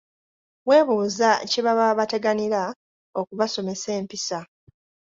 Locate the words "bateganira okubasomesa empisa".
1.99-4.39